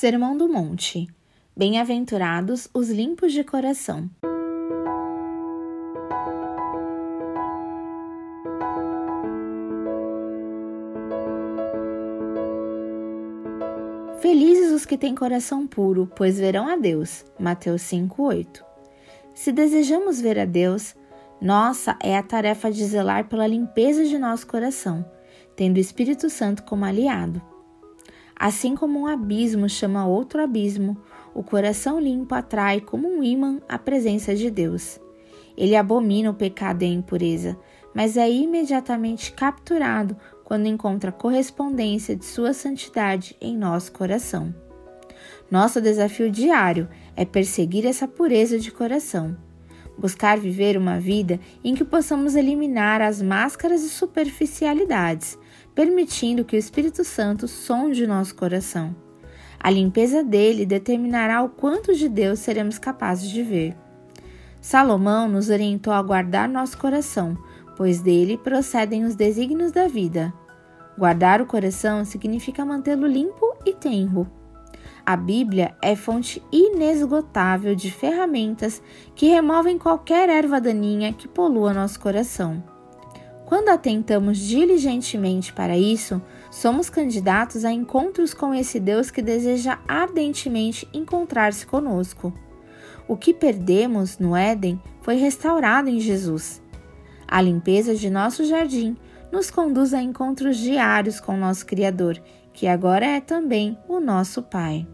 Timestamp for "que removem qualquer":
79.14-80.28